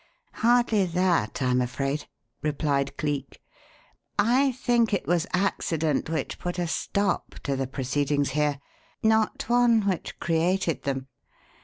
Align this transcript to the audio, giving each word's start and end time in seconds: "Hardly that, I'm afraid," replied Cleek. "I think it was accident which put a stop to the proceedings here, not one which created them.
"Hardly 0.33 0.87
that, 0.87 1.43
I'm 1.43 1.61
afraid," 1.61 2.07
replied 2.41 2.97
Cleek. 2.97 3.39
"I 4.17 4.51
think 4.53 4.95
it 4.95 5.05
was 5.05 5.27
accident 5.31 6.09
which 6.09 6.39
put 6.39 6.57
a 6.57 6.65
stop 6.65 7.35
to 7.43 7.55
the 7.55 7.67
proceedings 7.67 8.31
here, 8.31 8.59
not 9.03 9.47
one 9.47 9.81
which 9.85 10.19
created 10.19 10.81
them. 10.85 11.05